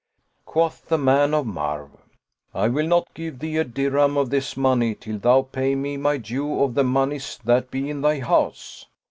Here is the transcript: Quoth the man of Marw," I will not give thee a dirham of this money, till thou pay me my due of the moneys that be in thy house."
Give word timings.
Quoth 0.45 0.87
the 0.87 0.97
man 0.97 1.31
of 1.31 1.45
Marw," 1.45 1.89
I 2.55 2.67
will 2.69 2.87
not 2.87 3.13
give 3.13 3.37
thee 3.37 3.57
a 3.57 3.63
dirham 3.63 4.17
of 4.17 4.31
this 4.31 4.57
money, 4.57 4.95
till 4.95 5.19
thou 5.19 5.43
pay 5.43 5.75
me 5.75 5.95
my 5.95 6.17
due 6.17 6.63
of 6.63 6.73
the 6.73 6.83
moneys 6.83 7.37
that 7.45 7.69
be 7.69 7.87
in 7.87 8.01
thy 8.01 8.19
house." 8.19 8.87